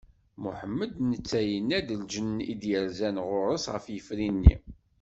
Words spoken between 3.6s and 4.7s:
ɣer yifri-nni.